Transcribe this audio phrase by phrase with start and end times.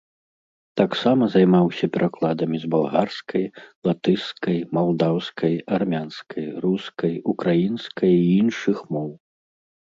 [0.79, 3.43] Таксама займаўся перакладамі з балгарскай,
[3.89, 9.09] латышскай, малдаўскай, армянскай, рускай, украінскай і іншых моў.